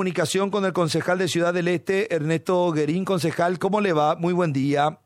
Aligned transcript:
Comunicación 0.00 0.50
con 0.50 0.64
el 0.64 0.72
concejal 0.72 1.18
de 1.18 1.28
Ciudad 1.28 1.52
del 1.52 1.68
Este, 1.68 2.14
Ernesto 2.14 2.72
Guerín. 2.72 3.04
Concejal, 3.04 3.58
¿cómo 3.58 3.82
le 3.82 3.92
va? 3.92 4.16
Muy 4.16 4.32
buen 4.32 4.50
día. 4.50 4.98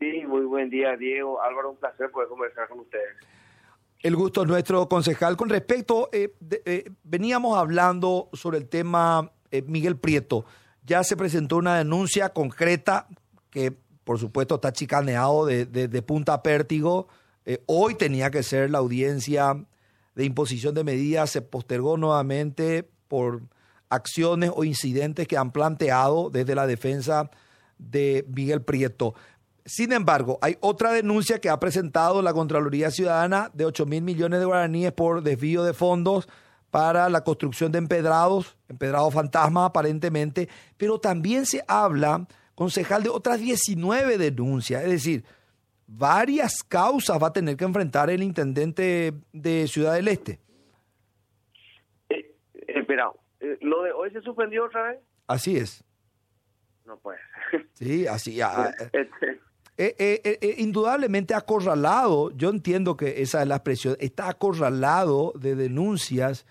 Sí, 0.00 0.24
muy 0.26 0.44
buen 0.44 0.70
día, 0.70 0.96
Diego. 0.96 1.40
Álvaro, 1.40 1.70
un 1.70 1.76
placer 1.76 2.10
poder 2.10 2.28
conversar 2.28 2.68
con 2.68 2.80
ustedes. 2.80 3.14
El 4.00 4.16
gusto 4.16 4.42
es 4.42 4.48
nuestro, 4.48 4.88
concejal. 4.88 5.36
Con 5.36 5.50
respecto, 5.50 6.08
eh, 6.12 6.34
eh, 6.64 6.90
veníamos 7.04 7.56
hablando 7.56 8.28
sobre 8.32 8.58
el 8.58 8.68
tema 8.68 9.30
eh, 9.52 9.62
Miguel 9.62 9.96
Prieto. 9.96 10.46
Ya 10.84 11.04
se 11.04 11.16
presentó 11.16 11.56
una 11.56 11.78
denuncia 11.78 12.30
concreta 12.30 13.06
que, 13.50 13.72
por 14.02 14.18
supuesto, 14.18 14.56
está 14.56 14.72
chicaneado 14.72 15.46
de, 15.46 15.64
de 15.64 16.02
punta 16.02 16.34
a 16.34 16.42
pértigo. 16.42 17.06
hoy 17.66 17.94
tenía 17.94 18.32
que 18.32 18.42
ser 18.42 18.68
la 18.68 18.78
audiencia 18.78 19.64
de 20.16 20.24
imposición 20.24 20.74
de 20.74 20.82
medidas, 20.82 21.30
se 21.30 21.40
postergó 21.40 21.96
nuevamente 21.96 22.90
por 23.06 23.42
acciones 23.96 24.50
o 24.54 24.64
incidentes 24.64 25.26
que 25.26 25.36
han 25.36 25.50
planteado 25.50 26.30
desde 26.30 26.54
la 26.54 26.66
defensa 26.66 27.30
de 27.78 28.24
Miguel 28.28 28.62
Prieto. 28.62 29.14
Sin 29.64 29.92
embargo, 29.92 30.38
hay 30.42 30.56
otra 30.60 30.92
denuncia 30.92 31.40
que 31.40 31.50
ha 31.50 31.58
presentado 31.58 32.22
la 32.22 32.32
Contraloría 32.32 32.92
Ciudadana 32.92 33.50
de 33.52 33.64
8 33.64 33.84
mil 33.86 34.02
millones 34.02 34.38
de 34.38 34.46
guaraníes 34.46 34.92
por 34.92 35.22
desvío 35.22 35.64
de 35.64 35.74
fondos 35.74 36.28
para 36.70 37.08
la 37.08 37.24
construcción 37.24 37.72
de 37.72 37.78
empedrados, 37.78 38.56
empedrados 38.68 39.12
fantasmas 39.12 39.64
aparentemente, 39.64 40.48
pero 40.76 41.00
también 41.00 41.46
se 41.46 41.64
habla, 41.66 42.26
concejal, 42.54 43.02
de 43.02 43.08
otras 43.08 43.40
19 43.40 44.18
denuncias, 44.18 44.84
es 44.84 44.90
decir, 44.90 45.24
varias 45.86 46.62
causas 46.62 47.20
va 47.22 47.28
a 47.28 47.32
tener 47.32 47.56
que 47.56 47.64
enfrentar 47.64 48.10
el 48.10 48.22
intendente 48.22 49.14
de 49.32 49.66
Ciudad 49.68 49.94
del 49.94 50.08
Este. 50.08 50.40
Eh, 52.08 52.34
espera, 52.68 53.10
eh, 53.35 53.35
¿lo 53.60 53.82
de 53.82 53.92
hoy 53.92 54.10
se 54.10 54.20
suspendió 54.22 54.64
otra 54.64 54.90
vez? 54.90 55.00
Así 55.26 55.56
es. 55.56 55.84
No 56.84 56.96
puede 56.98 57.18
Sí, 57.74 58.06
así. 58.06 58.40
Ah, 58.40 58.70
este. 58.92 59.40
eh, 59.76 60.54
indudablemente 60.58 61.34
acorralado, 61.34 62.30
yo 62.32 62.50
entiendo 62.50 62.96
que 62.96 63.22
esa 63.22 63.42
es 63.42 63.48
la 63.48 63.56
expresión, 63.56 63.96
está 64.00 64.28
acorralado 64.28 65.32
de 65.34 65.54
denuncias 65.54 66.46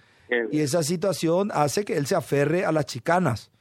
y 0.52 0.62
esa 0.62 0.84
situación 0.84 1.50
hace 1.54 1.86
que 1.86 1.98
él 1.98 2.06
se 2.06 2.16
aferre 2.16 2.66
a 2.66 2.72
las 2.72 2.86
chicanas. 2.86 3.52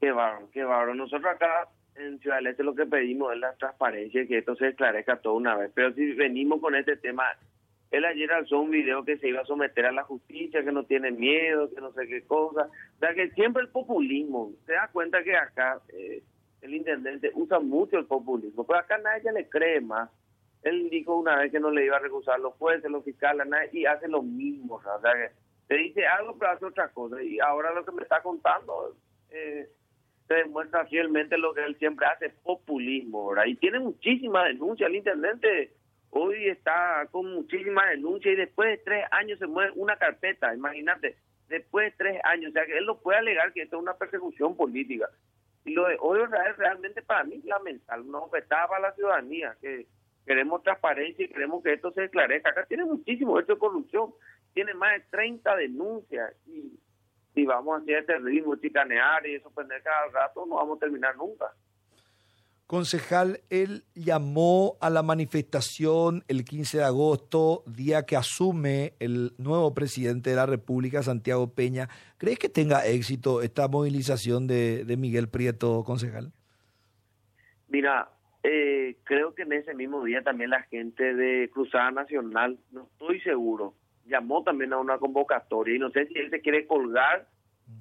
Qué 0.00 0.10
bárbaro, 0.12 0.48
qué 0.52 0.64
bárbaro. 0.64 0.94
Nosotros 0.94 1.32
acá 1.32 1.68
en 1.94 2.18
Ciudad 2.20 2.36
del 2.36 2.48
Este 2.48 2.64
lo 2.64 2.74
que 2.74 2.86
pedimos 2.86 3.32
es 3.32 3.38
la 3.38 3.54
transparencia 3.54 4.22
y 4.22 4.26
que 4.28 4.38
esto 4.38 4.56
se 4.56 4.68
esclarezca 4.68 5.16
toda 5.20 5.36
una 5.36 5.56
vez. 5.56 5.70
Pero 5.74 5.92
si 5.94 6.12
venimos 6.14 6.60
con 6.60 6.74
este 6.74 6.96
tema, 6.96 7.24
él 7.92 8.06
ayer 8.06 8.32
alzó 8.32 8.58
un 8.58 8.70
video 8.70 9.04
que 9.04 9.18
se 9.18 9.28
iba 9.28 9.42
a 9.42 9.46
someter 9.46 9.84
a 9.84 9.92
la 9.92 10.02
justicia, 10.04 10.64
que 10.64 10.72
no 10.72 10.84
tiene 10.84 11.10
miedo, 11.10 11.68
que 11.70 11.80
no 11.80 11.92
sé 11.92 12.08
qué 12.08 12.24
cosa. 12.24 12.62
O 12.96 12.98
sea, 12.98 13.14
que 13.14 13.30
siempre 13.32 13.62
el 13.62 13.68
populismo. 13.68 14.50
Se 14.64 14.72
da 14.72 14.88
cuenta 14.90 15.22
que 15.22 15.36
acá 15.36 15.78
eh, 15.92 16.22
el 16.62 16.74
intendente 16.74 17.30
usa 17.34 17.60
mucho 17.60 17.98
el 17.98 18.06
populismo, 18.06 18.64
pero 18.64 18.78
acá 18.78 18.96
nadie 18.96 19.30
le 19.32 19.46
cree 19.46 19.82
más. 19.82 20.10
Él 20.62 20.88
dijo 20.88 21.18
una 21.18 21.36
vez 21.36 21.52
que 21.52 21.60
no 21.60 21.70
le 21.70 21.84
iba 21.84 21.96
a 21.96 22.00
recusar 22.00 22.40
los 22.40 22.54
jueces, 22.54 22.90
los 22.90 23.04
fiscales, 23.04 23.46
nadie, 23.46 23.68
y 23.72 23.84
hace 23.84 24.08
lo 24.08 24.22
mismo. 24.22 24.76
O 24.76 25.00
sea, 25.00 25.12
que 25.12 25.30
te 25.68 25.74
dice 25.74 26.06
algo, 26.06 26.38
pero 26.38 26.52
hace 26.52 26.64
otra 26.64 26.88
cosa. 26.88 27.22
Y 27.22 27.40
ahora 27.40 27.74
lo 27.74 27.84
que 27.84 27.92
me 27.92 28.02
está 28.02 28.22
contando... 28.22 28.96
Eh, 29.30 29.68
demuestra 30.28 30.86
fielmente 30.86 31.36
lo 31.36 31.52
que 31.52 31.62
él 31.62 31.76
siempre 31.78 32.06
hace, 32.06 32.30
populismo, 32.42 33.28
¿verdad? 33.28 33.44
Y 33.46 33.56
tiene 33.56 33.80
muchísimas 33.80 34.46
denuncias, 34.46 34.88
el 34.88 34.96
intendente 34.96 35.72
hoy 36.12 36.48
está 36.48 37.06
con 37.10 37.32
muchísimas 37.32 37.88
denuncias 37.90 38.34
y 38.34 38.36
después 38.36 38.68
de 38.68 38.84
tres 38.84 39.04
años 39.10 39.38
se 39.38 39.46
mueve 39.46 39.72
una 39.76 39.96
carpeta, 39.96 40.54
imagínate, 40.54 41.16
después 41.48 41.90
de 41.90 41.96
tres 41.96 42.20
años, 42.24 42.50
o 42.50 42.52
sea 42.52 42.66
que 42.66 42.76
él 42.76 42.86
no 42.86 42.98
puede 42.98 43.18
alegar 43.18 43.52
que 43.52 43.62
esto 43.62 43.76
es 43.76 43.82
una 43.82 43.94
persecución 43.94 44.56
política. 44.56 45.08
Y 45.64 45.72
lo 45.72 45.86
de 45.86 45.96
hoy 46.00 46.20
es 46.22 46.56
realmente 46.56 47.02
para 47.02 47.24
mí 47.24 47.40
lamentable, 47.44 48.08
una 48.08 48.18
oferta 48.18 48.66
para 48.68 48.88
la 48.88 48.94
ciudadanía, 48.94 49.56
que 49.60 49.86
queremos 50.26 50.62
transparencia 50.62 51.24
y 51.24 51.28
queremos 51.28 51.62
que 51.62 51.72
esto 51.72 51.92
se 51.92 52.04
esclarezca. 52.04 52.50
Acá 52.50 52.66
tiene 52.66 52.84
muchísimo 52.84 53.38
hecho 53.40 53.54
de 53.54 53.58
corrupción, 53.58 54.12
tiene 54.52 54.74
más 54.74 54.92
de 54.94 55.06
30 55.10 55.56
denuncias 55.56 56.34
y 56.46 56.78
si 57.34 57.46
vamos 57.46 57.78
a 57.78 57.82
hacer 57.82 57.98
este 57.98 58.18
ritmo, 58.18 58.56
chicanear 58.56 59.26
y 59.26 59.40
suspender 59.40 59.82
cada 59.82 60.08
rato, 60.08 60.44
no 60.44 60.56
vamos 60.56 60.76
a 60.76 60.80
terminar 60.80 61.16
nunca. 61.16 61.46
Concejal, 62.72 63.42
él 63.50 63.84
llamó 63.94 64.78
a 64.80 64.88
la 64.88 65.02
manifestación 65.02 66.24
el 66.26 66.42
15 66.42 66.78
de 66.78 66.84
agosto, 66.84 67.64
día 67.66 68.06
que 68.06 68.16
asume 68.16 68.94
el 68.98 69.32
nuevo 69.36 69.74
presidente 69.74 70.30
de 70.30 70.36
la 70.36 70.46
República, 70.46 71.02
Santiago 71.02 71.52
Peña. 71.52 71.90
¿Crees 72.16 72.38
que 72.38 72.48
tenga 72.48 72.86
éxito 72.86 73.42
esta 73.42 73.68
movilización 73.68 74.46
de, 74.46 74.86
Miguel 74.98 75.28
Prieto, 75.28 75.84
concejal? 75.84 76.32
Mira, 77.68 78.08
eh, 78.42 78.96
creo 79.04 79.34
que 79.34 79.42
en 79.42 79.52
ese 79.52 79.74
mismo 79.74 80.02
día 80.02 80.22
también 80.22 80.48
la 80.48 80.62
gente 80.62 81.12
de 81.12 81.50
Cruzada 81.50 81.90
Nacional, 81.90 82.58
no 82.70 82.88
estoy 82.90 83.20
seguro, 83.20 83.74
llamó 84.06 84.44
también 84.44 84.72
a 84.72 84.78
una 84.78 84.96
convocatoria 84.96 85.76
y 85.76 85.78
no 85.78 85.90
sé 85.90 86.06
si 86.06 86.18
él 86.18 86.30
se 86.30 86.40
quiere 86.40 86.66
colgar 86.66 87.28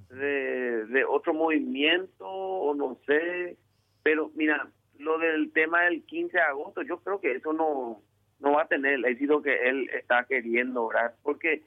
de, 0.09 1.05
otro 1.07 1.33
movimiento 1.33 2.27
o 2.27 2.75
no 2.75 2.97
sé, 3.05 3.55
pero 4.03 4.31
mira, 4.35 4.69
lo 5.01 5.17
del 5.17 5.51
tema 5.51 5.83
del 5.83 6.03
15 6.03 6.37
de 6.37 6.43
agosto, 6.43 6.81
yo 6.83 6.99
creo 6.99 7.19
que 7.19 7.33
eso 7.33 7.53
no, 7.53 8.01
no 8.39 8.51
va 8.53 8.63
a 8.63 8.67
tener 8.67 8.93
el 8.93 9.05
éxito 9.05 9.41
que 9.41 9.69
él 9.69 9.89
está 9.93 10.23
queriendo, 10.25 10.87
¿verdad? 10.87 11.13
Porque 11.23 11.63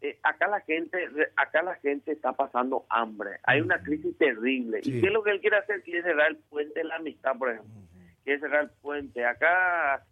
eh, 0.00 0.18
acá 0.22 0.46
la 0.48 0.60
gente 0.60 1.08
acá 1.36 1.62
la 1.62 1.74
gente 1.76 2.12
está 2.12 2.32
pasando 2.32 2.86
hambre, 2.88 3.38
hay 3.42 3.60
una 3.60 3.82
crisis 3.82 4.16
terrible. 4.16 4.80
¿Y 4.82 5.00
qué 5.00 5.06
es 5.08 5.12
lo 5.12 5.22
que 5.22 5.30
él 5.30 5.40
quiere 5.40 5.56
hacer? 5.56 5.82
Quiere 5.82 6.02
cerrar 6.02 6.30
el 6.30 6.36
puente 6.36 6.80
de 6.80 6.84
la 6.84 6.96
amistad, 6.96 7.36
por 7.36 7.50
ejemplo. 7.50 7.74
Quiere 8.24 8.40
cerrar 8.40 8.64
el 8.64 8.70
puente. 8.82 9.24
Acá 9.24 10.04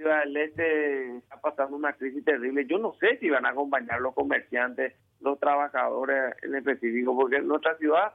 Ciudad 0.00 0.24
del 0.24 0.36
Este 0.38 1.16
está 1.18 1.40
pasando 1.40 1.76
una 1.76 1.92
crisis 1.92 2.24
terrible. 2.24 2.66
Yo 2.66 2.78
no 2.78 2.94
sé 2.94 3.18
si 3.18 3.28
van 3.28 3.44
a 3.44 3.50
acompañar 3.50 4.00
los 4.00 4.14
comerciantes, 4.14 4.94
los 5.20 5.38
trabajadores 5.38 6.34
en 6.42 6.54
específico, 6.54 7.14
porque 7.14 7.40
nuestra 7.40 7.76
ciudad 7.76 8.14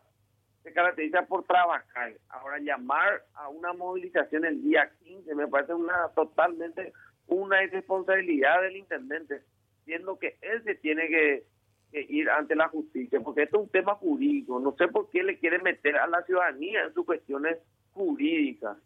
se 0.66 0.74
caracteriza 0.74 1.22
por 1.28 1.44
trabajar. 1.44 2.14
Ahora 2.28 2.58
llamar 2.58 3.24
a 3.36 3.50
una 3.50 3.72
movilización 3.74 4.46
el 4.46 4.64
día 4.64 4.92
15 5.04 5.36
me 5.36 5.48
parece 5.48 5.76
una 5.76 6.10
totalmente 6.16 6.92
una 7.28 7.64
irresponsabilidad 7.64 8.64
del 8.64 8.78
intendente, 8.78 9.42
siendo 9.84 10.18
que 10.18 10.38
él 10.42 10.64
se 10.64 10.74
tiene 10.76 11.08
que, 11.08 11.44
que, 11.92 12.02
ir 12.10 12.32
ante 12.32 12.56
la 12.56 12.68
justicia, 12.70 13.20
porque 13.20 13.44
esto 13.44 13.58
es 13.58 13.64
un 13.64 13.70
tema 13.70 13.94
jurídico. 13.94 14.60
No 14.60 14.76
sé 14.76 14.88
por 14.88 15.10
qué 15.12 15.24
le 15.24 15.38
quiere 15.38 15.60
meter 15.60 15.98
a 15.98 16.08
la 16.08 16.24
ciudadanía 16.24 16.84
en 16.84 16.94
sus 16.96 17.06
cuestiones 17.06 17.60
jurídicas. 17.92 18.78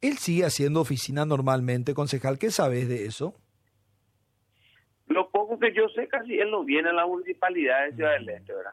Él 0.00 0.16
sigue 0.16 0.46
haciendo 0.46 0.80
oficina 0.80 1.26
normalmente, 1.26 1.92
concejal. 1.92 2.38
¿Qué 2.38 2.50
sabes 2.50 2.88
de 2.88 3.04
eso? 3.04 3.34
Lo 5.08 5.28
poco 5.30 5.58
que 5.58 5.74
yo 5.74 5.88
sé, 5.90 6.08
casi 6.08 6.38
él 6.38 6.50
no 6.50 6.64
viene 6.64 6.88
a 6.88 6.94
la 6.94 7.06
municipalidad 7.06 7.84
de 7.84 7.96
Ciudad 7.96 8.12
del 8.12 8.28
Este, 8.30 8.54
¿verdad? 8.54 8.72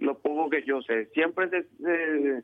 Lo 0.00 0.18
poco 0.18 0.50
que 0.50 0.64
yo 0.64 0.82
sé. 0.82 1.06
Siempre 1.06 1.48
se, 1.50 2.42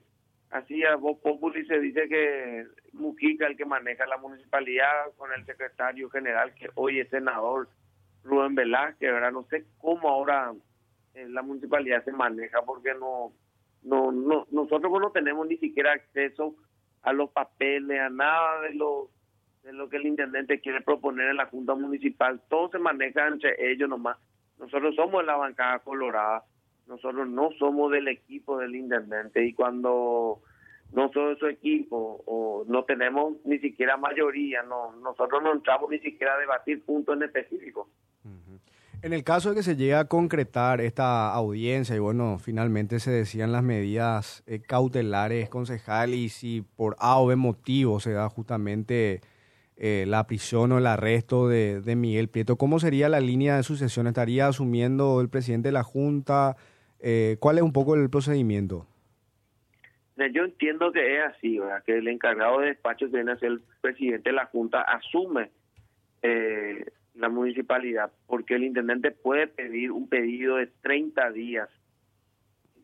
hacía 0.51 0.97
voz 0.97 1.19
populi 1.19 1.67
se 1.67 1.81
dice 1.81 2.09
que 2.09 2.67
Mujica, 2.93 3.47
el 3.47 3.57
que 3.57 3.65
maneja 3.65 4.07
la 4.07 4.19
municipalidad, 4.19 5.13
con 5.17 5.33
el 5.33 5.45
secretario 5.45 6.09
general, 6.11 6.55
que 6.55 6.69
hoy 6.75 7.01
es 7.01 7.09
senador, 7.09 7.69
Rubén 8.25 8.55
Velázquez, 8.55 9.11
¿verdad? 9.13 9.33
No 9.33 9.45
sé 9.45 9.65
cómo 9.79 10.09
ahora 10.09 10.53
eh, 11.15 11.27
la 11.29 11.43
municipalidad 11.43 12.05
se 12.05 12.13
maneja, 12.13 12.63
porque 12.63 12.93
no, 12.95 13.33
no, 13.83 14.13
no 14.13 14.47
nosotros 14.51 14.93
no 15.01 15.11
tenemos 15.11 15.47
ni 15.47 15.57
siquiera 15.57 15.93
acceso 15.93 16.55
a 17.03 17.13
los 17.13 17.31
papeles, 17.31 18.01
a 18.01 18.11
nada 18.11 18.61
de 18.63 18.75
lo, 18.75 19.11
de 19.63 19.73
lo 19.73 19.89
que 19.89 19.97
el 19.97 20.07
intendente 20.07 20.61
quiere 20.61 20.81
proponer 20.83 21.31
en 21.31 21.37
la 21.37 21.47
Junta 21.47 21.75
Municipal. 21.75 22.41
Todo 22.49 22.69
se 22.71 22.79
maneja 22.79 23.29
entre 23.29 23.73
ellos 23.73 23.89
nomás. 23.89 24.19
Nosotros 24.59 24.95
somos 24.95 25.25
la 25.25 25.37
bancada 25.37 25.79
colorada, 25.81 26.43
nosotros 26.87 27.29
no 27.29 27.51
somos 27.59 27.93
del 27.93 28.09
equipo 28.09 28.59
del 28.59 28.75
intendente 28.75 29.45
y 29.45 29.53
cuando 29.53 30.41
no 30.93 31.13
somos 31.13 31.35
de 31.35 31.39
su 31.39 31.47
equipo 31.47 32.23
o 32.27 32.65
no 32.69 32.85
tenemos 32.85 33.35
ni 33.45 33.59
siquiera 33.59 33.97
mayoría, 33.97 34.63
no 34.63 34.93
nosotros 35.03 35.43
no 35.43 35.53
entramos 35.53 35.91
ni 35.91 35.99
siquiera 35.99 36.35
a 36.35 36.39
debatir 36.39 36.85
puntos 36.85 37.17
en 37.17 37.25
específico. 37.25 37.89
En 39.03 39.13
el 39.13 39.25
caso 39.25 39.51
de 39.51 39.57
que 39.57 39.63
se 39.63 39.77
llegue 39.77 39.95
a 39.95 40.07
concretar 40.07 40.81
esta 40.81 41.33
audiencia 41.33 41.95
y 41.95 41.99
bueno, 41.99 42.39
finalmente 42.39 42.99
se 42.99 43.11
decían 43.11 43.53
las 43.53 43.63
medidas 43.63 44.43
eh, 44.47 44.61
cautelares, 44.61 45.49
concejal, 45.49 46.15
y 46.15 46.29
si 46.29 46.65
por 46.77 46.97
A 46.99 47.21
o 47.21 47.27
B 47.27 47.37
motivo 47.37 48.01
se 48.01 48.13
da 48.13 48.29
justamente 48.29 49.21
eh, 49.77 50.07
la 50.09 50.27
prisión 50.27 50.73
o 50.73 50.79
el 50.79 50.87
arresto 50.87 51.47
de, 51.47 51.95
Miguel 51.95 52.29
Prieto, 52.29 52.57
¿cómo 52.57 52.81
sería 52.81 53.11
la 53.11 53.21
línea 53.21 53.57
de 53.57 53.63
sucesión? 53.63 54.07
¿Estaría 54.07 54.49
asumiendo 54.49 55.21
el 55.21 55.29
presidente 55.29 55.69
de 55.69 55.73
la 55.73 55.83
Junta? 55.83 56.57
Eh, 57.01 57.37
¿Cuál 57.41 57.59
es 57.59 57.63
un 57.63 57.73
poco 57.73 57.95
el 57.95 58.09
procedimiento? 58.11 58.87
Yo 60.33 60.45
entiendo 60.45 60.93
que 60.93 61.19
es 61.19 61.25
así, 61.25 61.59
¿verdad? 61.59 61.83
que 61.85 61.99
el 61.99 62.09
encargado 62.09 62.61
de 62.61 62.69
despacho 62.69 63.07
que 63.07 63.17
viene 63.17 63.33
a 63.33 63.39
ser 63.39 63.51
el 63.51 63.63
presidente 63.83 64.31
de 64.31 64.37
la 64.37 64.47
Junta 64.47 64.81
asume 64.81 65.51
la 67.17 67.29
municipalidad, 67.29 68.13
porque 68.27 68.55
el 68.55 68.65
intendente 68.65 69.11
puede 69.11 69.47
pedir 69.47 69.91
un 69.91 70.09
pedido 70.09 70.57
de 70.57 70.67
30 70.67 71.31
días. 71.33 71.69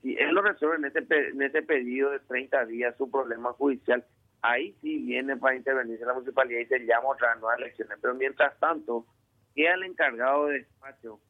Si 0.00 0.16
él 0.16 0.34
lo 0.34 0.42
resuelve 0.42 0.76
en 0.76 0.84
ese, 0.86 1.28
en 1.28 1.42
ese 1.42 1.62
pedido 1.62 2.10
de 2.10 2.20
30 2.20 2.66
días 2.66 2.96
su 2.96 3.10
problema 3.10 3.52
judicial, 3.52 4.04
ahí 4.40 4.74
sí 4.80 4.98
viene 4.98 5.36
para 5.36 5.56
intervenirse 5.56 6.04
la 6.04 6.14
municipalidad 6.14 6.60
y 6.60 6.66
se 6.66 6.80
llama 6.80 7.08
otra 7.08 7.34
nueva 7.36 7.56
elecciones. 7.56 7.98
Pero 8.00 8.14
mientras 8.14 8.58
tanto, 8.58 9.06
queda 9.54 9.74
el 9.74 9.84
encargado 9.84 10.46
de 10.46 10.60
despacho, 10.60 11.20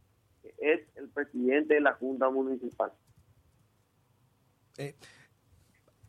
que 0.43 0.55
es 0.59 0.81
el 0.97 1.09
presidente 1.09 1.75
de 1.75 1.81
la 1.81 1.95
Junta 1.95 2.29
Municipal. 2.29 2.93
Eh, 4.79 4.95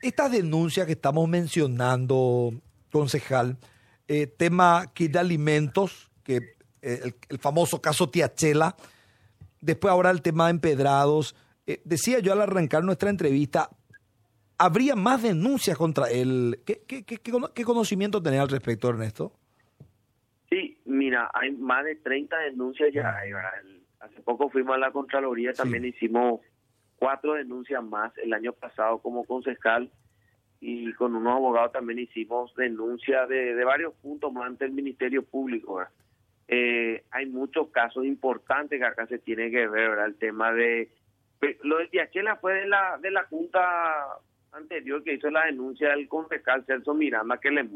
esta 0.01 0.29
denuncia 0.29 0.85
que 0.85 0.93
estamos 0.93 1.27
mencionando, 1.29 2.51
concejal, 2.91 3.57
eh, 4.07 4.27
tema 4.27 4.91
kit 4.93 5.13
de 5.13 5.19
alimentos, 5.19 6.11
que 6.23 6.55
eh, 6.81 7.13
el, 7.29 7.39
famoso 7.39 7.81
caso 7.81 8.09
Tiachela, 8.09 8.75
después 9.61 9.91
ahora 9.91 10.09
el 10.11 10.21
tema 10.21 10.45
de 10.45 10.51
empedrados. 10.51 11.35
Decía 11.85 12.19
yo 12.19 12.33
al 12.33 12.41
arrancar 12.41 12.83
nuestra 12.83 13.09
entrevista, 13.09 13.69
¿habría 14.57 14.97
más 14.97 15.23
denuncias 15.23 15.77
contra 15.77 16.09
él? 16.09 16.59
¿Qué, 16.65 16.83
qué, 16.85 17.05
qué, 17.05 17.63
conocimiento 17.63 18.21
tenés 18.21 18.41
al 18.41 18.49
respecto, 18.49 18.89
Ernesto? 18.89 19.31
Sí, 20.49 20.77
mira, 20.83 21.31
hay 21.33 21.51
más 21.51 21.85
de 21.85 21.95
30 21.95 22.37
denuncias 22.37 22.89
ya. 22.93 23.15
Hace 24.03 24.21
poco 24.21 24.49
fuimos 24.49 24.75
a 24.75 24.79
la 24.79 24.91
Contraloría, 24.91 25.53
también 25.53 25.85
hicimos 25.85 26.41
cuatro 26.97 27.33
denuncias 27.33 27.83
más 27.83 28.15
el 28.17 28.33
año 28.33 28.53
pasado 28.53 28.99
como 28.99 29.23
concejal 29.23 29.89
y 30.59 30.93
con 30.93 31.15
unos 31.15 31.33
abogados 31.33 31.71
también 31.71 31.99
hicimos 31.99 32.53
denuncias 32.55 33.27
de, 33.29 33.63
varios 33.63 33.93
puntos 33.95 34.31
más 34.31 34.45
ante 34.45 34.65
el 34.65 34.71
Ministerio 34.71 35.23
Público. 35.23 35.81
Eh, 36.47 37.03
hay 37.11 37.25
muchos 37.25 37.69
casos 37.69 38.05
importantes 38.05 38.79
que 38.79 38.85
acá 38.85 39.07
se 39.07 39.19
tiene 39.19 39.49
que 39.49 39.67
ver, 39.67 39.89
¿verdad? 39.89 40.05
El 40.05 40.15
tema 40.15 40.53
de... 40.53 40.91
Lo 41.63 41.77
de 41.77 41.87
Tiachela 41.87 42.37
fue 42.37 42.53
de 42.53 42.67
la, 42.67 42.97
de 43.01 43.11
la 43.11 43.23
Junta 43.25 43.59
anterior 44.53 45.03
que 45.03 45.15
hizo 45.15 45.29
la 45.29 45.45
denuncia 45.45 45.89
del 45.89 46.07
concejal 46.07 46.63
Celso 46.65 46.93
Miranda 46.93 47.37
que 47.37 47.51
le 47.51 47.67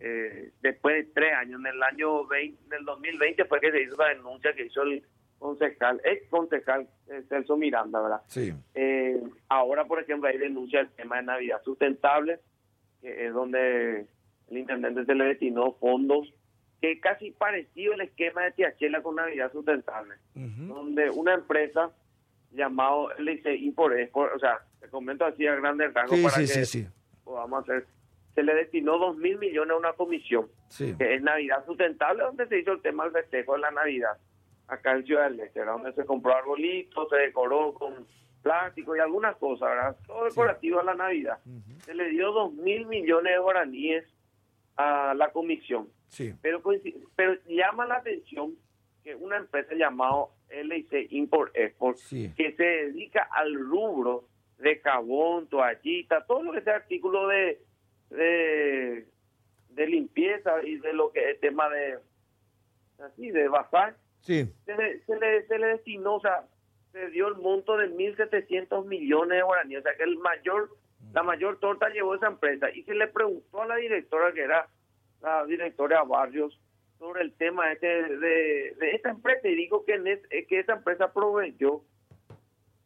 eh, 0.00 0.52
después 0.60 0.96
de 0.96 1.12
tres 1.14 1.32
años, 1.32 1.60
en 1.60 1.66
el 1.66 1.82
año 1.82 2.26
20, 2.26 2.66
en 2.66 2.72
el 2.78 2.84
2020 2.84 3.44
fue 3.46 3.60
que 3.60 3.72
se 3.72 3.82
hizo 3.82 3.96
la 3.96 4.10
denuncia 4.10 4.52
que 4.52 4.66
hizo 4.66 4.82
el 4.82 5.02
concejal, 5.38 6.00
ex 6.04 6.28
concejal 6.28 6.88
eh, 7.08 7.22
Celso 7.28 7.56
Miranda, 7.56 8.00
¿verdad? 8.00 8.22
Sí. 8.28 8.52
Eh, 8.74 9.22
ahora, 9.48 9.84
por 9.84 10.00
ejemplo, 10.00 10.28
hay 10.28 10.38
denuncia 10.38 10.80
el 10.80 10.90
tema 10.90 11.16
de 11.16 11.24
Navidad 11.24 11.62
Sustentable, 11.62 12.40
que 13.00 13.26
es 13.26 13.32
donde 13.32 14.06
el 14.50 14.58
intendente 14.58 15.04
se 15.04 15.14
le 15.14 15.24
destinó 15.24 15.72
fondos, 15.74 16.32
que 16.80 17.00
casi 17.00 17.30
parecido 17.30 17.94
el 17.94 18.02
esquema 18.02 18.42
de 18.42 18.52
Tiachela 18.52 19.02
con 19.02 19.16
Navidad 19.16 19.52
Sustentable, 19.52 20.14
donde 20.34 21.10
una 21.10 21.34
empresa 21.34 21.90
llamado, 22.52 23.08
le 23.18 23.36
dice 23.36 23.54
Import 23.56 23.94
o 24.14 24.38
sea, 24.38 24.60
te 24.80 24.88
comento 24.88 25.24
así 25.24 25.46
a 25.46 25.56
grandes 25.56 25.92
rasgos 25.92 26.20
para 26.20 26.46
que 26.46 26.86
podamos 27.24 27.62
hacer 27.64 27.86
se 28.34 28.42
le 28.42 28.54
destinó 28.54 28.98
dos 28.98 29.16
mil 29.16 29.38
millones 29.38 29.70
a 29.72 29.78
una 29.78 29.92
comisión, 29.92 30.48
que 30.76 31.14
es 31.14 31.22
Navidad 31.22 31.64
Sustentable, 31.66 32.24
donde 32.24 32.46
se 32.48 32.58
hizo 32.58 32.72
el 32.72 32.82
tema 32.82 33.04
del 33.04 33.12
festejo 33.12 33.54
de 33.54 33.60
la 33.60 33.70
Navidad 33.70 34.18
acá 34.68 34.92
en 34.92 35.04
Ciudad 35.04 35.30
del 35.30 35.40
Este, 35.40 35.64
donde 35.64 35.92
se 35.92 36.04
compró 36.04 36.34
arbolitos, 36.34 37.08
se 37.08 37.16
decoró 37.16 37.74
con 37.74 38.06
plástico 38.42 38.94
y 38.94 39.00
algunas 39.00 39.36
cosas, 39.36 39.70
¿verdad? 39.70 39.96
Todo 40.06 40.24
decorativo 40.24 40.80
a 40.80 40.84
la 40.84 40.94
Navidad. 40.94 41.38
Se 41.84 41.94
le 41.94 42.10
dio 42.10 42.30
dos 42.32 42.52
mil 42.52 42.86
millones 42.86 43.32
de 43.32 43.38
guaraníes 43.38 44.04
a 44.76 45.14
la 45.14 45.30
comisión. 45.32 45.88
Sí. 46.08 46.34
Pero, 46.42 46.62
pero 47.16 47.34
llama 47.48 47.86
la 47.86 47.96
atención 47.96 48.54
que 49.02 49.14
una 49.14 49.36
empresa 49.36 49.74
llamada 49.74 50.26
LIC 50.50 51.10
Import 51.10 51.54
Export, 51.56 51.98
que 52.08 52.54
se 52.56 52.62
dedica 52.62 53.28
al 53.32 53.54
rubro 53.54 54.24
de 54.58 54.78
jabón, 54.78 55.48
toallita, 55.48 56.24
todo 56.26 56.42
lo 56.42 56.52
que 56.52 56.62
sea 56.62 56.76
artículo 56.76 57.26
de, 57.28 57.60
de, 58.10 59.06
de 59.70 59.86
limpieza 59.86 60.62
y 60.62 60.76
de 60.76 60.92
lo 60.92 61.12
que 61.12 61.30
es 61.30 61.40
tema 61.40 61.68
de 61.68 61.98
así 62.98 63.30
de 63.30 63.48
bazar, 63.48 63.96
Sí. 64.24 64.50
Se 64.64 64.74
le, 64.74 65.00
se 65.04 65.16
le, 65.16 65.46
se 65.46 65.58
destinó, 65.58 66.16
o 66.16 66.20
sea, 66.20 66.44
se 66.92 67.10
dio 67.10 67.28
el 67.28 67.36
monto 67.36 67.76
de 67.76 67.90
1.700 67.90 68.86
millones 68.86 69.36
de 69.36 69.42
guaraníes, 69.42 69.80
o 69.80 69.82
sea, 69.82 69.96
que 69.96 70.04
el 70.04 70.16
mayor, 70.16 70.70
la 71.12 71.22
mayor 71.22 71.58
torta 71.60 71.90
llevó 71.90 72.14
esa 72.14 72.28
empresa. 72.28 72.70
Y 72.70 72.82
se 72.84 72.94
le 72.94 73.06
preguntó 73.08 73.62
a 73.62 73.66
la 73.66 73.76
directora, 73.76 74.32
que 74.32 74.42
era 74.42 74.66
la 75.20 75.44
directora 75.44 76.02
Barrios, 76.04 76.58
sobre 76.98 77.22
el 77.22 77.34
tema 77.34 77.70
este 77.72 77.86
de, 77.86 78.74
de 78.78 78.90
esta 78.92 79.10
empresa 79.10 79.46
y 79.46 79.54
dijo 79.56 79.84
que, 79.84 79.94
en 79.94 80.04
que 80.46 80.58
esa 80.58 80.74
empresa 80.74 81.12
proveyó 81.12 81.82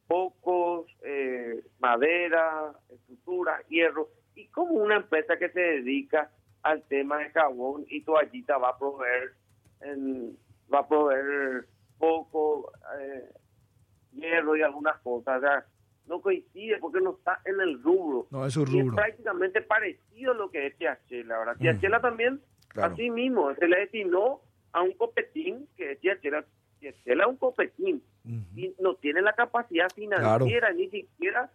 pocos, 0.08 0.87
eh, 1.02 1.62
madera, 1.79 2.73
estructura, 2.88 3.62
hierro, 3.69 4.08
y 4.35 4.46
como 4.49 4.73
una 4.73 4.96
empresa 4.96 5.38
que 5.38 5.50
se 5.50 5.61
dedica 5.61 6.32
al 6.62 6.82
tema 6.85 7.19
de 7.19 7.31
jabón 7.31 7.85
y 7.88 8.02
toallita 8.02 8.58
va 8.58 8.70
a 8.70 8.79
proveer 8.79 9.35
en 9.82 10.37
va 10.73 10.81
a 10.81 10.88
proveer 10.88 11.67
poco 11.99 12.73
eh, 13.00 13.31
hierro 14.12 14.56
y 14.56 14.62
algunas 14.62 14.99
cosas. 15.00 15.38
O 15.38 15.41
sea, 15.41 15.67
no 16.06 16.20
coincide 16.20 16.79
porque 16.79 17.00
no 17.00 17.12
está 17.12 17.41
en 17.44 17.61
el 17.61 17.82
rubro. 17.82 18.26
No, 18.31 18.47
es 18.47 18.56
rubro. 18.56 18.73
Y 18.73 18.81
es 18.81 18.94
prácticamente 18.94 19.62
parecido 19.62 20.32
a 20.32 20.35
lo 20.35 20.50
que 20.50 20.67
es 20.67 20.76
Tiachela. 20.76 21.37
Ahora, 21.37 21.55
Tiachela 21.55 22.00
también, 22.00 22.41
así 22.76 23.11
mismo, 23.11 23.55
se 23.55 23.69
le 23.69 23.81
destinó 23.81 24.41
a 24.73 24.82
un 24.82 24.93
copetín 24.93 25.69
que 25.76 25.93
es 25.93 26.00
Tiachela. 26.00 26.44
Tiachela 26.81 27.25
es 27.25 27.31
un 27.31 27.37
copetín 27.37 28.03
y 28.55 28.75
no 28.79 28.94
tiene 28.94 29.23
la 29.23 29.32
capacidad 29.32 29.88
financiera, 29.94 30.71
ni 30.73 30.88
siquiera 30.91 31.50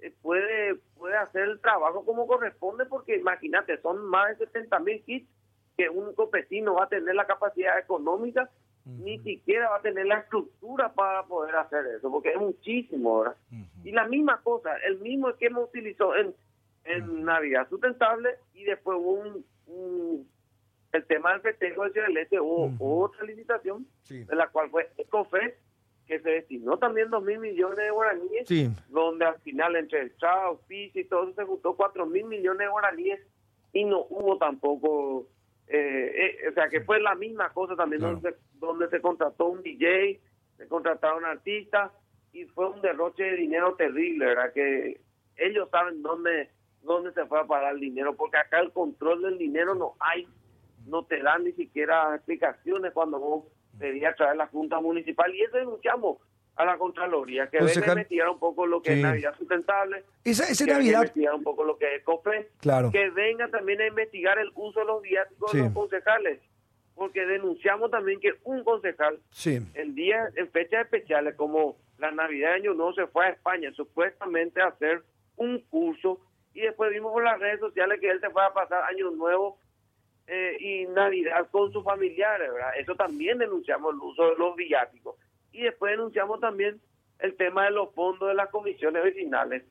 eh, 0.00 0.12
puede 0.20 0.74
puede 0.96 1.16
hacer 1.16 1.42
el 1.48 1.60
trabajo 1.60 2.04
como 2.04 2.26
corresponde 2.26 2.84
porque 2.84 3.16
imagínate, 3.16 3.80
son 3.80 4.04
más 4.06 4.38
de 4.38 4.46
70 4.46 4.78
mil 4.80 5.02
kits 5.04 5.28
que 5.76 5.88
un 5.88 6.14
copetín 6.14 6.64
no 6.64 6.74
va 6.74 6.84
a 6.84 6.88
tener 6.88 7.14
la 7.14 7.26
capacidad 7.26 7.78
económica, 7.78 8.50
ni 8.84 9.18
siquiera 9.18 9.68
va 9.68 9.76
a 9.76 9.82
tener 9.82 10.06
la 10.06 10.18
estructura 10.18 10.92
para 10.92 11.24
poder 11.24 11.56
hacer 11.56 11.84
eso, 11.98 12.08
porque 12.10 12.30
es 12.30 12.38
muchísimo, 12.38 13.20
¿verdad? 13.20 13.36
Y 13.82 13.90
la 13.90 14.06
misma 14.06 14.40
cosa, 14.42 14.76
el 14.86 14.98
mismo 15.00 15.28
esquema 15.28 15.60
utilizó 15.60 16.14
en, 16.14 16.32
en 16.84 17.24
Navidad 17.24 17.68
Sustentable 17.68 18.36
y 18.54 18.62
después 18.64 18.96
hubo 19.00 19.44
un, 19.66 20.28
el 20.92 21.04
tema 21.06 21.32
del 21.32 21.40
festejo 21.40 21.84
de 21.84 21.92
Ciudad 21.92 22.16
Este, 22.16 22.40
hubo 22.40 23.02
otra 23.02 23.24
licitación, 23.24 23.86
de 24.08 24.36
la 24.36 24.46
cual 24.48 24.70
fue 24.70 24.88
Ecofes, 24.96 25.54
que 26.06 26.20
se 26.20 26.30
destinó 26.30 26.78
también 26.78 27.10
dos 27.10 27.24
mil 27.24 27.40
millones 27.40 27.78
de 27.78 27.90
guaraníes, 27.90 28.48
donde 28.88 29.24
al 29.24 29.40
final 29.40 29.74
entre 29.74 30.02
el 30.02 30.16
Chao, 30.18 30.60
y 30.70 31.04
todo 31.04 31.24
eso 31.24 31.34
se 31.34 31.44
juntó 31.44 31.74
cuatro 31.74 32.06
mil 32.06 32.24
millones 32.26 32.60
de 32.60 32.68
guaraníes 32.68 33.20
y 33.72 33.84
no 33.84 34.06
hubo 34.08 34.38
tampoco 34.38 35.26
eh, 35.68 36.38
eh, 36.42 36.48
o 36.48 36.52
sea, 36.52 36.68
que 36.68 36.80
fue 36.82 37.00
la 37.00 37.14
misma 37.14 37.52
cosa 37.52 37.74
también 37.74 38.02
donde, 38.02 38.30
se, 38.30 38.36
donde 38.54 38.88
se 38.88 39.00
contrató 39.00 39.46
un 39.46 39.62
DJ, 39.62 40.20
se 40.56 40.68
contrataron 40.68 41.24
artistas 41.24 41.92
y 42.32 42.44
fue 42.46 42.68
un 42.68 42.80
derroche 42.80 43.24
de 43.24 43.36
dinero 43.36 43.74
terrible, 43.74 44.26
¿verdad? 44.26 44.52
Que 44.52 45.00
ellos 45.36 45.68
saben 45.70 46.02
dónde 46.02 46.50
dónde 46.86 47.12
se 47.12 47.26
fue 47.26 47.40
a 47.40 47.44
parar 47.44 47.74
el 47.74 47.80
dinero, 47.80 48.16
porque 48.16 48.38
acá 48.38 48.60
el 48.60 48.72
control 48.72 49.22
del 49.22 49.38
dinero 49.38 49.74
no 49.74 49.94
hay, 50.00 50.26
no 50.86 51.04
te 51.04 51.20
dan 51.20 51.44
ni 51.44 51.52
siquiera 51.52 52.14
explicaciones 52.14 52.92
cuando 52.92 53.18
vos 53.18 53.44
pedías 53.78 54.16
traer 54.16 54.36
la 54.36 54.46
Junta 54.46 54.80
Municipal 54.80 55.34
y 55.34 55.42
eso 55.42 55.58
denunciamos 55.58 56.18
a 56.56 56.64
la 56.64 56.78
Contraloría, 56.78 57.48
que 57.48 57.58
venga 57.58 57.86
a 57.86 57.92
investigar 57.92 58.28
un 58.30 58.38
poco 58.38 58.66
lo 58.66 58.80
que 58.80 58.94
es 58.94 59.02
Navidad 59.02 59.36
Sustentable, 59.36 60.04
esa, 60.24 60.48
esa 60.48 60.64
que 60.64 60.72
Navidad... 60.72 60.84
venga 60.84 60.98
a 60.98 61.02
investigar 61.02 61.34
un 61.34 61.42
poco 61.42 61.64
lo 61.64 61.78
que 61.78 61.96
es 61.96 62.02
COFE, 62.02 62.48
claro. 62.60 62.90
que 62.90 63.10
venga 63.10 63.48
también 63.48 63.80
a 63.82 63.86
investigar 63.86 64.38
el 64.38 64.50
uso 64.54 64.80
de 64.80 64.86
los 64.86 65.02
viáticos 65.02 65.52
de 65.52 65.60
los 65.60 65.72
concejales, 65.72 66.40
porque 66.94 67.26
denunciamos 67.26 67.90
también 67.90 68.20
que 68.20 68.32
un 68.44 68.64
concejal, 68.64 69.20
sí. 69.30 69.60
en 69.74 69.94
día, 69.94 70.30
en 70.34 70.50
fechas 70.50 70.84
especiales 70.84 71.34
como 71.34 71.76
la 71.98 72.10
Navidad 72.10 72.50
de 72.50 72.54
Año 72.54 72.74
Nuevo, 72.74 72.94
se 72.94 73.06
fue 73.06 73.26
a 73.26 73.30
España 73.30 73.70
supuestamente 73.74 74.62
a 74.62 74.68
hacer 74.68 75.02
un 75.36 75.60
curso 75.68 76.20
y 76.54 76.62
después 76.62 76.90
vimos 76.90 77.12
por 77.12 77.22
las 77.22 77.38
redes 77.38 77.60
sociales 77.60 78.00
que 78.00 78.08
él 78.08 78.20
se 78.20 78.30
fue 78.30 78.42
a 78.42 78.54
pasar 78.54 78.82
Año 78.84 79.10
Nuevo 79.10 79.58
eh, 80.26 80.56
y 80.58 80.86
Navidad 80.86 81.48
con 81.50 81.70
sus 81.70 81.84
familiares, 81.84 82.50
¿verdad? 82.50 82.72
Eso 82.78 82.94
también 82.94 83.36
denunciamos 83.36 83.92
el 83.92 84.00
uso 84.00 84.30
de 84.30 84.36
los 84.36 84.56
viáticos 84.56 85.16
y 85.56 85.62
después 85.62 85.92
denunciamos 85.92 86.38
también 86.40 86.80
el 87.18 87.34
tema 87.36 87.64
de 87.64 87.70
los 87.70 87.94
fondos 87.94 88.28
de 88.28 88.34
las 88.34 88.50
comisiones 88.50 89.02
vecinales, 89.02 89.64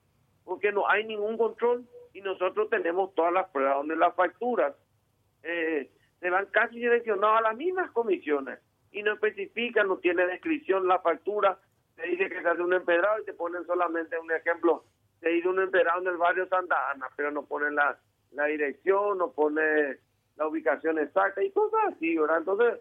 porque 0.44 0.72
no 0.72 0.90
hay 0.90 1.06
ningún 1.06 1.38
control 1.38 1.86
y 2.14 2.22
nosotros 2.22 2.70
tenemos 2.70 3.14
todas 3.14 3.32
las 3.32 3.50
pruebas 3.50 3.76
donde 3.76 3.96
las 3.96 4.16
facturas 4.16 4.74
eh, 5.44 5.92
se 6.20 6.30
van 6.30 6.48
casi 6.48 6.78
direccionadas 6.78 7.40
a 7.40 7.50
las 7.50 7.56
mismas 7.56 7.92
comisiones 7.92 8.60
y 8.92 9.04
no 9.04 9.14
especifican, 9.14 9.88
no 9.88 9.98
tiene 9.98 10.26
descripción 10.26 10.88
la 10.88 11.00
factura, 11.00 11.60
se 11.96 12.04
dice 12.08 12.30
que 12.30 12.42
se 12.42 12.48
hace 12.48 12.62
un 12.62 12.74
empedrado 12.74 13.22
y 13.22 13.26
te 13.26 13.34
ponen 13.34 13.64
solamente 13.66 14.18
un 14.18 14.32
ejemplo, 14.32 14.86
se 15.20 15.32
hizo 15.34 15.50
un 15.50 15.62
empedrado 15.62 16.02
en 16.02 16.08
el 16.08 16.18
barrio 16.18 16.48
Santa 16.48 16.90
Ana, 16.92 17.10
pero 17.16 17.30
no 17.30 17.46
ponen 17.46 17.76
la, 17.76 18.00
la 18.32 18.46
dirección, 18.46 19.20
no 19.20 19.32
pone 19.32 19.98
la 20.36 20.48
ubicación 20.48 20.98
exacta 20.98 21.44
y 21.44 21.52
cosas 21.52 21.94
así, 21.94 22.18
¿verdad? 22.18 22.40
Entonces, 22.40 22.80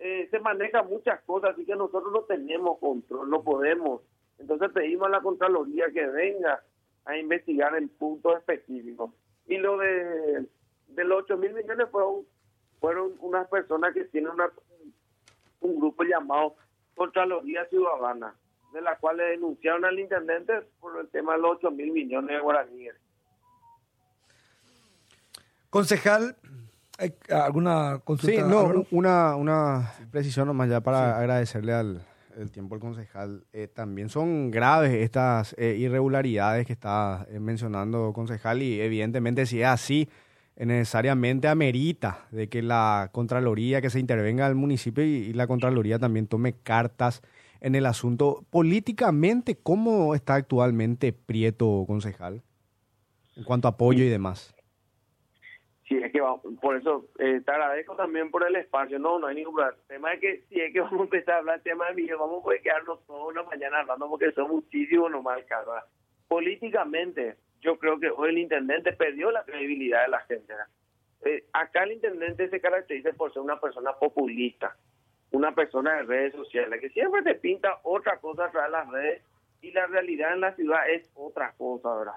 eh, 0.00 0.28
se 0.30 0.40
manejan 0.40 0.88
muchas 0.88 1.20
cosas, 1.24 1.50
así 1.50 1.66
que 1.66 1.76
nosotros 1.76 2.10
no 2.10 2.22
tenemos 2.22 2.78
control, 2.78 3.28
no 3.28 3.42
podemos. 3.42 4.00
Entonces 4.38 4.70
pedimos 4.72 5.08
a 5.08 5.10
la 5.10 5.20
Contraloría 5.20 5.90
que 5.92 6.06
venga 6.06 6.64
a 7.04 7.18
investigar 7.18 7.76
en 7.76 7.90
puntos 7.90 8.38
específicos. 8.38 9.10
Y 9.46 9.58
lo 9.58 9.76
de, 9.76 10.46
de 10.88 11.04
los 11.04 11.24
8 11.24 11.36
mil 11.36 11.52
millones 11.52 11.88
fueron, 11.90 12.24
fueron 12.80 13.12
unas 13.18 13.46
personas 13.48 13.92
que 13.92 14.04
tienen 14.06 14.30
una, 14.30 14.50
un 15.60 15.76
grupo 15.78 16.02
llamado 16.02 16.56
Contraloría 16.94 17.66
Ciudadana, 17.66 18.34
de 18.72 18.80
la 18.80 18.96
cual 18.96 19.18
le 19.18 19.24
denunciaron 19.24 19.84
al 19.84 19.98
intendente 19.98 20.62
por 20.80 20.98
el 20.98 21.08
tema 21.08 21.34
de 21.34 21.42
los 21.42 21.58
8 21.58 21.70
mil 21.72 21.92
millones 21.92 22.36
de 22.36 22.40
guaraníes. 22.40 22.94
Concejal, 25.68 26.36
¿alguna 27.30 28.00
consulta? 28.04 28.42
Sí, 28.42 28.48
no, 28.48 28.84
una, 28.90 29.36
una 29.36 29.92
precisión 30.10 30.46
nomás 30.46 30.68
ya 30.68 30.80
para 30.80 31.18
agradecerle 31.18 31.72
al 31.72 32.02
el 32.36 32.50
tiempo 32.50 32.74
al 32.74 32.80
concejal. 32.80 33.44
Eh, 33.52 33.68
también 33.68 34.08
son 34.08 34.50
graves 34.50 34.92
estas 34.92 35.54
eh, 35.58 35.76
irregularidades 35.78 36.66
que 36.66 36.72
está 36.72 37.26
eh, 37.30 37.38
mencionando 37.38 38.12
concejal 38.12 38.62
y 38.62 38.80
evidentemente 38.80 39.46
si 39.46 39.60
es 39.60 39.68
así, 39.68 40.08
necesariamente 40.56 41.48
amerita 41.48 42.26
de 42.30 42.48
que 42.48 42.60
la 42.60 43.08
Contraloría, 43.12 43.80
que 43.80 43.88
se 43.88 43.98
intervenga 43.98 44.46
al 44.46 44.54
municipio 44.54 45.02
y, 45.02 45.32
la 45.32 45.46
Contraloría 45.46 45.98
también 45.98 46.26
tome 46.26 46.52
cartas 46.52 47.22
en 47.60 47.74
el 47.74 47.86
asunto. 47.86 48.44
Políticamente, 48.50 49.56
¿cómo 49.56 50.14
está 50.14 50.34
actualmente 50.34 51.12
Prieto, 51.14 51.84
concejal? 51.86 52.42
En 53.36 53.44
cuanto 53.44 53.68
a 53.68 53.70
apoyo 53.70 54.04
y 54.04 54.08
demás. 54.08 54.54
Sí, 55.90 55.98
es 56.00 56.12
que 56.12 56.22
por 56.60 56.76
eso 56.76 57.08
eh, 57.18 57.40
te 57.44 57.50
agradezco 57.50 57.96
también 57.96 58.30
por 58.30 58.46
el 58.46 58.54
espacio. 58.54 59.00
No, 59.00 59.18
no 59.18 59.26
hay 59.26 59.34
ningún 59.34 59.56
problema. 59.56 59.76
El 59.76 59.88
tema 59.88 60.12
es 60.12 60.20
que 60.20 60.44
si 60.48 60.60
es 60.60 60.72
que 60.72 60.80
vamos 60.80 61.00
a 61.00 61.02
empezar 61.02 61.34
a 61.34 61.38
hablar 61.38 61.56
del 61.56 61.64
tema 61.64 61.88
de 61.88 61.94
Miguel, 61.94 62.16
vamos 62.16 62.38
a 62.38 62.44
poder 62.44 62.62
quedarnos 62.62 63.04
toda 63.06 63.26
una 63.26 63.42
mañana 63.42 63.80
hablando 63.80 64.08
porque 64.08 64.30
son 64.30 64.50
muchísimos 64.52 65.10
nomás, 65.10 65.42
cara. 65.46 65.84
Políticamente, 66.28 67.38
yo 67.60 67.76
creo 67.76 67.98
que 67.98 68.08
hoy 68.08 68.30
el 68.30 68.38
intendente 68.38 68.92
perdió 68.92 69.32
la 69.32 69.42
credibilidad 69.42 70.02
de 70.02 70.08
la 70.10 70.20
gente. 70.20 70.54
Eh, 71.24 71.44
acá 71.52 71.82
el 71.82 71.92
intendente 71.92 72.48
se 72.48 72.60
caracteriza 72.60 73.10
por 73.14 73.32
ser 73.32 73.42
una 73.42 73.58
persona 73.58 73.92
populista, 73.94 74.76
una 75.32 75.56
persona 75.56 75.94
de 75.94 76.02
redes 76.04 76.34
sociales, 76.34 76.80
que 76.80 76.90
siempre 76.90 77.22
te 77.22 77.34
pinta 77.34 77.80
otra 77.82 78.18
cosa 78.18 78.46
de 78.46 78.70
las 78.70 78.88
redes 78.88 79.24
y 79.60 79.72
la 79.72 79.88
realidad 79.88 80.34
en 80.34 80.40
la 80.40 80.54
ciudad 80.54 80.88
es 80.88 81.10
otra 81.16 81.52
cosa, 81.58 81.96
¿verdad? 81.96 82.14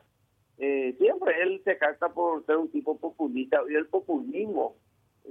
Eh, 0.58 0.96
siempre 0.98 1.42
él 1.42 1.62
se 1.64 1.78
carta 1.78 2.10
por 2.10 2.46
ser 2.46 2.58
un 2.58 2.70
tipo 2.70 2.98
populista 2.98 3.62
y 3.70 3.76
el 3.76 3.88
populismo 3.88 4.76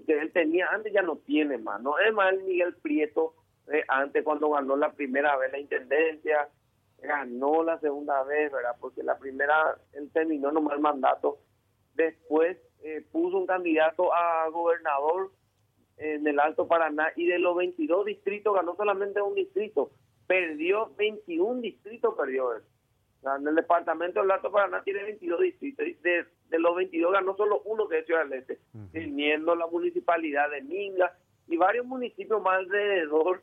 que 0.06 0.18
él 0.18 0.32
tenía 0.32 0.68
antes 0.68 0.92
ya 0.92 1.02
no 1.02 1.16
tiene 1.16 1.58
más. 1.58 1.80
No 1.82 1.98
es 1.98 2.12
más 2.12 2.32
el 2.32 2.42
Miguel 2.44 2.74
Prieto, 2.76 3.34
eh, 3.72 3.84
antes 3.88 4.24
cuando 4.24 4.50
ganó 4.50 4.76
la 4.76 4.92
primera 4.92 5.36
vez 5.36 5.52
la 5.52 5.58
intendencia, 5.58 6.48
ganó 6.98 7.62
la 7.62 7.78
segunda 7.78 8.22
vez, 8.24 8.50
¿verdad? 8.50 8.76
Porque 8.80 9.02
la 9.02 9.18
primera, 9.18 9.76
él 9.92 10.10
terminó 10.12 10.50
nomás 10.50 10.74
el 10.74 10.80
mandato. 10.80 11.38
Después 11.94 12.56
eh, 12.82 13.04
puso 13.12 13.38
un 13.38 13.46
candidato 13.46 14.12
a 14.14 14.48
gobernador 14.48 15.30
en 15.98 16.26
el 16.26 16.40
Alto 16.40 16.66
Paraná 16.66 17.12
y 17.16 17.26
de 17.26 17.38
los 17.38 17.56
22 17.56 18.06
distritos 18.06 18.54
ganó 18.54 18.74
solamente 18.76 19.20
un 19.20 19.34
distrito. 19.34 19.90
Perdió 20.26 20.92
21 20.96 21.60
distritos, 21.60 22.14
perdió 22.16 22.54
él. 22.54 22.62
En 23.24 23.46
el 23.46 23.54
departamento 23.54 24.20
del 24.20 24.30
Alto 24.30 24.50
Paraná 24.50 24.82
tiene 24.82 25.04
22 25.04 25.40
distritos. 25.40 25.86
De, 26.02 26.26
de 26.48 26.58
los 26.58 26.74
22 26.76 27.12
ganó 27.12 27.36
solo 27.36 27.62
uno 27.64 27.88
que 27.88 27.98
es 27.98 28.06
Ciudad 28.06 28.26
del 28.26 28.40
Este, 28.40 28.58
teniendo 28.92 29.54
la 29.54 29.66
municipalidad 29.66 30.50
de 30.50 30.62
Minga 30.62 31.16
y 31.46 31.56
varios 31.56 31.86
municipios 31.86 32.42
más 32.42 32.58
alrededor 32.58 33.42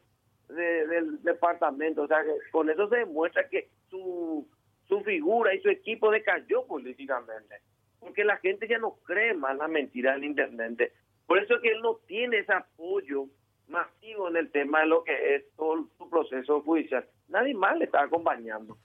del 0.50 1.22
departamento. 1.24 2.04
O 2.04 2.08
sea, 2.08 2.24
que 2.24 2.34
con 2.52 2.70
eso 2.70 2.90
se 2.90 2.98
demuestra 2.98 3.48
que 3.48 3.70
su, 3.90 4.48
su 4.88 5.02
figura 5.02 5.54
y 5.54 5.62
su 5.62 5.70
equipo 5.70 6.12
decayó 6.12 6.66
políticamente. 6.66 7.56
Porque 8.00 8.24
la 8.24 8.38
gente 8.38 8.68
ya 8.68 8.78
no 8.78 8.98
cree 9.06 9.34
más 9.34 9.58
la 9.58 9.68
mentira 9.68 10.14
del 10.14 10.26
intendente. 10.26 10.94
Por 11.26 11.38
eso 11.40 11.56
es 11.56 11.62
que 11.62 11.72
él 11.72 11.82
no 11.82 11.96
tiene 12.08 12.40
ese 12.40 12.54
apoyo 12.54 13.26
masivo 13.68 14.30
en 14.30 14.38
el 14.38 14.52
tema 14.52 14.82
de 14.82 14.88
lo 14.88 15.04
que 15.04 15.36
es 15.36 15.44
todo 15.56 15.88
su 15.98 16.10
proceso 16.10 16.62
judicial. 16.62 17.06
Nadie 17.28 17.54
más 17.54 17.78
le 17.78 17.86
está 17.86 18.02
acompañando. 18.02 18.78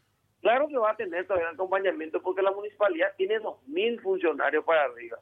Claro 0.44 0.68
que 0.68 0.76
va 0.76 0.90
a 0.90 0.96
tener 0.96 1.26
todavía 1.26 1.48
acompañamiento 1.48 2.20
porque 2.20 2.42
la 2.42 2.50
municipalidad 2.50 3.14
tiene 3.16 3.38
dos 3.38 3.66
mil 3.66 3.98
funcionarios 4.02 4.62
para 4.62 4.82
arriba. 4.82 5.18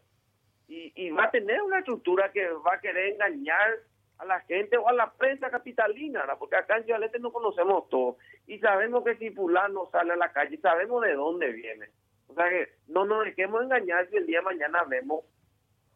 Y, 0.67 0.93
y 0.97 1.11
va 1.11 1.27
a 1.27 1.31
tener 1.31 1.63
una 1.63 1.79
estructura 1.79 2.33
que 2.33 2.45
va 2.49 2.75
a 2.75 2.81
querer 2.81 3.13
engañar 3.13 3.71
a 4.19 4.25
la 4.25 4.41
gente 4.41 4.77
o 4.77 4.89
a 4.89 4.93
la 4.93 5.13
prensa 5.13 5.49
capitalina, 5.49 6.25
porque 6.41 6.57
acá 6.57 6.79
en 6.79 6.87
Ciudad 6.87 6.99
no 7.21 7.31
conocemos 7.31 7.89
todo 7.89 8.17
y 8.49 8.59
sabemos 8.59 9.05
que 9.05 9.15
si 9.15 9.31
fulano 9.31 9.89
sale 9.93 10.15
a 10.15 10.17
la 10.17 10.33
calle, 10.33 10.59
sabemos 10.59 11.01
de 11.03 11.13
dónde 11.13 11.53
viene. 11.53 11.87
O 12.27 12.35
sea 12.35 12.49
que 12.49 12.71
no 12.89 13.05
nos 13.05 13.25
dejemos 13.25 13.63
engañar 13.63 14.09
si 14.11 14.17
el 14.17 14.27
día 14.27 14.41
de 14.41 14.47
mañana 14.47 14.83
vemos 14.89 15.25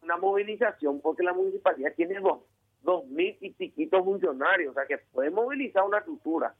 una 0.03 0.17
movilización, 0.19 1.01
porque 1.01 1.25
la 1.25 1.33
municipalidad 1.33 1.93
tiene 1.97 2.21
dos, 2.21 2.43
dos 2.83 3.05
mil 3.07 3.37
y 3.41 3.53
chiquitos 3.55 4.05
funcionarios, 4.05 4.71
o 4.71 4.75
sea 4.75 4.87
que 4.87 4.99
puede 4.99 5.31
movilizar 5.31 5.83
una 5.83 5.99
estructura. 5.99 6.55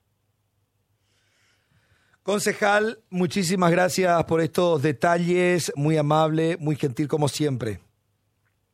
Concejal, 2.27 2.99
muchísimas 3.09 3.71
gracias 3.71 4.25
por 4.25 4.41
estos 4.41 4.83
detalles, 4.83 5.73
muy 5.77 5.97
amable, 5.97 6.57
muy 6.59 6.75
gentil 6.75 7.07
como 7.07 7.29
siempre. 7.29 7.79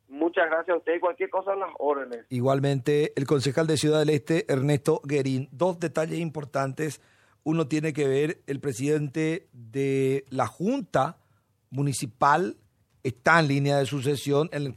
Muchas 0.08 0.46
gracias 0.48 0.74
a 0.74 0.78
usted 0.78 0.94
y 0.94 1.00
cualquier 1.00 1.28
cosa 1.28 1.52
en 1.52 1.60
las 1.60 1.68
órdenes. 1.78 2.24
Igualmente, 2.30 3.12
el 3.14 3.26
concejal 3.26 3.66
de 3.66 3.76
Ciudad 3.76 3.98
del 3.98 4.08
Este, 4.08 4.50
Ernesto 4.50 5.02
Guerín. 5.04 5.50
Dos 5.52 5.78
detalles 5.78 6.18
importantes. 6.18 7.02
Uno 7.44 7.68
tiene 7.68 7.92
que 7.92 8.08
ver, 8.08 8.40
el 8.46 8.58
presidente 8.58 9.48
de 9.52 10.24
la 10.30 10.46
Junta 10.46 11.18
Municipal 11.68 12.56
está 13.02 13.38
en 13.38 13.48
línea 13.48 13.76
de 13.76 13.84
sucesión 13.84 14.48
en 14.52 14.62
el 14.62 14.70